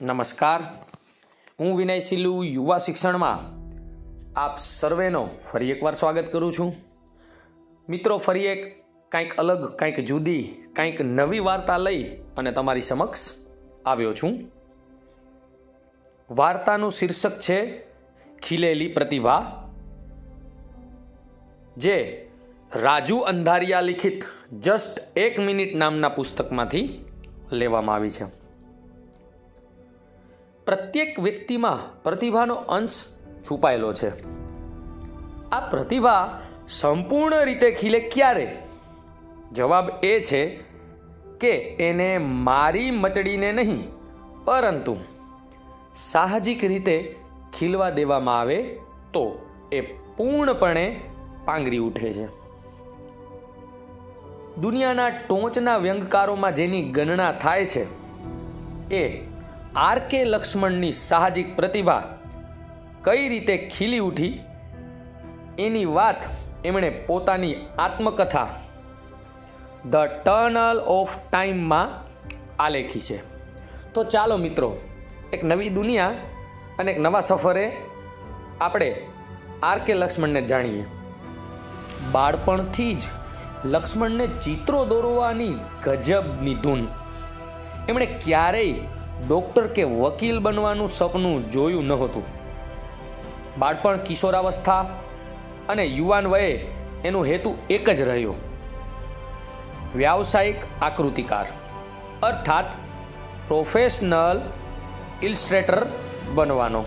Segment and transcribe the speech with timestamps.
[0.00, 0.62] નમસ્કાર.
[1.60, 3.38] હું વિનય સિલ્લુ, યુવા શિક્ષણમાં
[4.40, 6.74] આપ સર્વેનો ફરી એકવાર સ્વાગત કરું છું.
[7.88, 10.42] મિત્રો, ફરી એક કંઈક અલગ, કંઈક જુદી,
[10.76, 12.04] કંઈક નવી વાર્તા લઈ
[12.36, 13.30] અને તમારી સમક્ષ
[13.86, 14.52] આવ્યો છું.
[16.30, 17.86] વાર્તાનું શીર્ષક છે
[18.42, 19.68] ખીલેલી પ્રતિભા,
[21.76, 22.28] જે
[22.74, 27.04] રાજુ અંધારિયા લિખિત જસ્ટ એક મિનિટ નામના પુસ્તકમાંથી
[27.52, 28.45] લેવામાં આવી છે.
[30.66, 33.04] પ્રત્યેક વ્યક્તિમાં પ્રતિભાનો અંશ
[33.50, 34.08] છુપાયેલો છે.
[35.50, 38.56] આ પ્રતિભા સંપૂર્ણ રીતે ખીલે ક્યારે?
[39.52, 40.46] જવાબ એ છે
[41.40, 43.84] કે એને મારી મચડીને નહીં,
[44.44, 44.96] પરંતુ
[45.96, 47.14] સાહજિક રીતે
[47.58, 48.62] ખીલવા દેવામાં આવે
[49.12, 49.80] તો એ
[50.16, 51.00] પૂર્ણપણે
[51.44, 52.26] પાંગરી ઉઠે છે.
[54.60, 57.84] દુનિયાના ટોચના વ્યંગકારોમાં જેની ગણના થાય છે
[58.96, 59.35] એ
[59.76, 62.02] આર કે લક્ષ્મણની સાહજિક પ્રતિભા
[63.04, 64.40] કઈ રીતે ખીલી ઉઠી?
[65.58, 66.16] એની વાત
[66.64, 68.48] એમણે પોતાની આત્મકથા
[69.90, 72.04] ધ ટર્નલ ઓફ ટાઈમમાં
[72.62, 73.22] આલેખી છે.
[73.92, 74.76] તો ચાલો મિત્રો,
[75.32, 76.06] એક નવી દુનિયા
[76.78, 77.76] અને એક નવા સફરે
[78.60, 79.06] આપણે
[79.62, 80.84] આર કે લક્ષ્મણને જાણીએ.
[82.12, 83.02] બાળપણથી જ
[83.64, 86.86] લક્ષ્મણને ચિત્રો દોરવાની ગજબની ધૂન.
[87.88, 88.74] એમણે ક્યારેય
[89.28, 92.24] ડૉક્ટર કે વકીલ બનવાનું સપનું જોયું નહોતું.
[93.58, 94.80] બાળપણ કિશોરાવસ્થા
[95.68, 96.66] અને યુવાન વયે
[97.04, 98.34] એનો હેતુ એક જ રહ્યો.
[99.96, 101.46] વ્યાવસાયિક આકૃતિકાર,
[102.22, 102.64] અર્થાત
[103.48, 104.40] પ્રોફેશનલ
[105.22, 105.86] ઇલસ્ટ્રેટર
[106.34, 106.84] બનવાનો.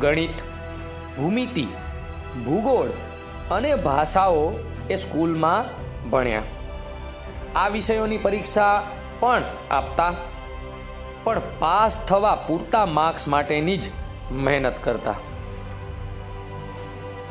[0.00, 0.42] ગણિત,
[1.18, 1.66] ભૂમિતિ,
[2.44, 2.88] ભૂગોળ
[3.50, 4.52] અને ભાષાઓ
[4.90, 5.64] એ સ્કૂલમાં
[6.10, 6.42] ભણ્યા.
[7.56, 8.82] આ વિષયોની પરીક્ષા
[9.20, 10.12] પણ આપતા
[11.24, 13.90] પણ પાસ થવા પૂરતા માર્ક્સ માટેની જ
[14.32, 15.14] મહેનત કરતા.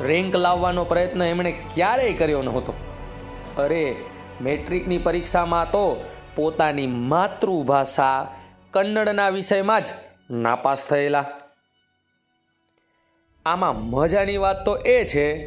[0.00, 2.74] રેન્ક લાવવાનો પ્રયત્ન એમણે ક્યારેય કર્યો નહોતો.
[3.58, 3.96] અરે,
[4.40, 8.34] મેટ્રિકની પરીક્ષામાં તો પોતાની માતૃભાષા
[8.70, 9.86] કન્નડના વિષયમાં જ
[10.30, 11.24] નાપાસ થયેલા.
[13.46, 15.46] આમાં મજાની વાત તો એ છે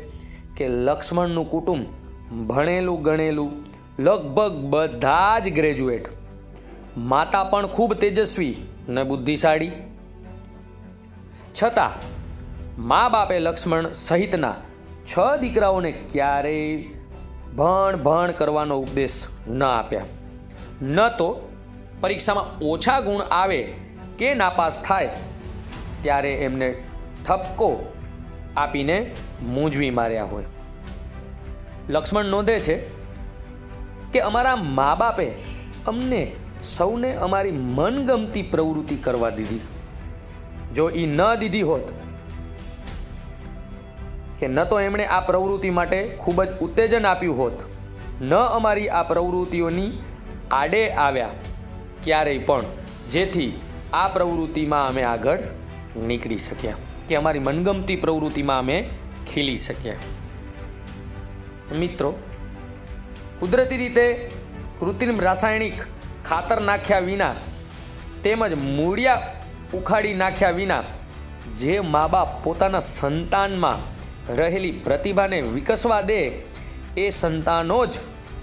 [0.58, 1.86] કે લક્ષ્મણનું કુટુંબ
[2.52, 3.52] ભણેલું ગણેલું
[4.00, 6.23] લગભગ બધા જ ગ્રેજ્યુએટ
[6.98, 8.56] માતા પણ ખૂબ તેજસ્વી
[8.90, 9.72] ને બુદ્ધિશાળી.
[11.64, 11.92] છતાં,
[12.82, 14.54] મા બાપે લક્ષ્મણ સહિતના
[15.06, 16.78] છ દીકરાઓને ક્યારેય
[17.56, 20.02] ભણ ભણ કરવાનો ઉપદેશ ન આપ્યા.
[20.82, 21.50] ન તો
[22.02, 23.74] પરીક્ષામાં ઓછા ગુણ આવે
[24.18, 25.10] કે નાપાસ થાય,
[26.02, 26.84] ત્યારે એમને
[27.28, 27.94] ઠપકો
[28.58, 30.46] આપીને મૂંઝવી માર્યા હોય.
[31.90, 32.76] લક્ષ્મણ નોંધે છે
[34.12, 35.32] કે અમારા મા બાપે
[35.88, 36.32] અમને
[36.64, 39.60] સૌને અમારી મનગમતી પ્રવૃત્તિ કરવા દીધી.
[40.76, 41.92] જો એ ન દીધી હોત
[44.40, 47.60] કે ન તો એમણે આ પ્રવૃત્તિ માટે ખૂબ જ ઉત્તેજન આપ્યું હોત.
[48.22, 49.92] ન અમારી આ પ્રવૃત્તિઓની
[50.52, 51.30] આડે આવ્યા
[52.04, 52.64] ક્યારેય પણ,
[53.10, 53.52] જેથી
[53.94, 55.40] આ પ્રવૃત્તિમાં અમે આગળ
[56.08, 56.76] નીકળી શક્યા
[57.10, 58.90] કે અમારી મનગમતી પ્રવૃત્તિમાં અમે
[59.34, 59.96] ખીલી શક્યા.
[61.80, 62.14] મિત્રો,
[63.40, 64.30] કુદરતી રીતે
[64.80, 65.74] કૃત્રિમ રાસાયણિક
[66.26, 67.34] ખાતર નાખ્યા વિના
[68.24, 69.34] તેમજ મૂળિયા
[69.74, 70.84] ઉખાડી નાખ્યા વિના
[71.58, 73.94] જે મા બાપ પોતાના સંતાનમાં
[74.36, 76.20] રહેલી પ્રતિભાને વિકસવા દે,
[76.98, 77.94] એ સંતાનો જ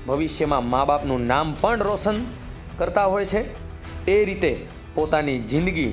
[0.07, 2.25] ભવિષ્યમાં મા બાપનું નામ પણ રોશન
[2.79, 3.43] કરતા હોય છે.
[4.07, 5.93] એ રીતે પોતાની જિંદગી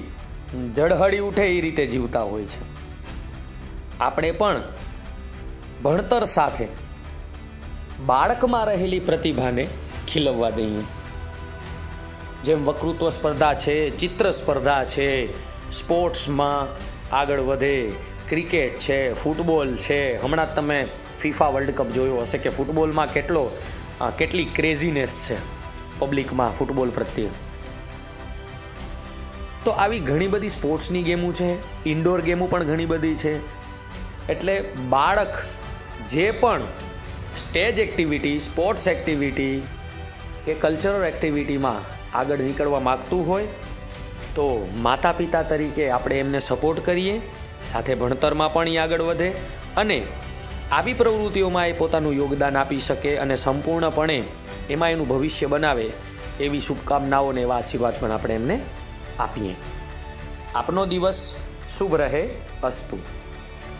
[0.75, 2.61] ઝળહળી ઉઠે એ રીતે જીવતા હોય છે.
[3.99, 4.61] આપણે પણ
[5.83, 6.67] ભણતર સાથે
[8.05, 9.67] બાળકમાં રહેલી પ્રતિભાને
[10.07, 10.96] ખીલવવા દઈએ.
[12.43, 15.09] જેમ વકૃત્વ સ્પર્ધા છે, ચિત્ર સ્પર્ધા છે,
[15.71, 16.67] સ્પોર્ટ્સમાં
[17.15, 17.91] આગળ વધે,
[18.29, 20.21] ક્રિકેટ છે, ફૂટબોલ છે.
[20.21, 20.87] હમણાં તમે
[21.19, 23.49] ફિફા વર્લ્ડ કપ જોયો હશે કે ફૂટબોલમાં કેટલો
[24.17, 25.37] કેટલી ક્રેઝીનેસ છે
[25.99, 27.27] પબ્લિકમાં ફૂટબોલ પ્રત્યે.
[29.65, 31.49] તો આવી ઘણી બધી સ્પોર્ટ્સની ગેમો છે
[31.85, 33.33] ઇન્ડોર ગેમો પણ ઘણી બધી છે.
[34.29, 35.33] એટલે બાળક
[36.09, 36.61] જે પણ
[37.37, 39.61] સ્ટેજ એક્ટિવિટી સ્પોર્ટ્સ એક્ટિવિટી
[40.45, 43.47] કે કલ્ચરલ એક્ટિવિટીમાં આગળ નીકળવા માગતું હોય,
[44.35, 47.21] તો માતા પિતા તરીકે આપણે એમને સપોર્ટ કરીએ,
[47.63, 49.33] સાથે ભણતરમાં પણ એ આગળ વધે
[49.77, 50.01] અને
[50.71, 54.23] આવી પ્રવૃત્તિઓમાં એ પોતાનું યોગદાન આપી શકે અને સંપૂર્ણપણે
[54.69, 55.91] એમાં એનું ભવિષ્ય બનાવે
[56.39, 58.59] એવી શુભકામનાઓ અને એવા આશીર્વાદ પણ આપણે એમને
[59.19, 59.55] આપીએ.
[60.55, 61.35] આપનો દિવસ
[61.77, 62.29] શુભ રહે,
[62.63, 62.99] અસ્તુ.